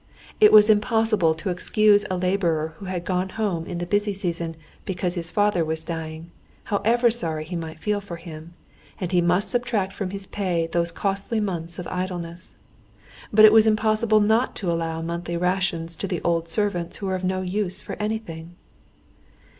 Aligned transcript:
It 0.39 0.51
was 0.51 0.67
impossible 0.67 1.35
to 1.35 1.51
excuse 1.51 2.05
a 2.09 2.17
laborer 2.17 2.73
who 2.79 2.85
had 2.85 3.05
gone 3.05 3.29
home 3.29 3.67
in 3.67 3.77
the 3.77 3.85
busy 3.85 4.13
season 4.15 4.55
because 4.83 5.13
his 5.13 5.29
father 5.29 5.63
was 5.63 5.83
dying, 5.83 6.31
however 6.63 7.11
sorry 7.11 7.45
he 7.45 7.55
might 7.55 7.77
feel 7.77 8.01
for 8.01 8.15
him, 8.15 8.55
and 8.99 9.11
he 9.11 9.21
must 9.21 9.51
subtract 9.51 9.93
from 9.93 10.09
his 10.09 10.25
pay 10.25 10.65
those 10.65 10.91
costly 10.91 11.39
months 11.39 11.77
of 11.77 11.85
idleness. 11.85 12.55
But 13.31 13.45
it 13.45 13.53
was 13.53 13.67
impossible 13.67 14.21
not 14.21 14.55
to 14.55 14.71
allow 14.71 15.03
monthly 15.03 15.37
rations 15.37 15.95
to 15.97 16.07
the 16.07 16.19
old 16.23 16.49
servants 16.49 16.97
who 16.97 17.05
were 17.05 17.13
of 17.13 17.23
no 17.23 17.43
use 17.43 17.83
for 17.83 17.93
anything. 18.01 18.55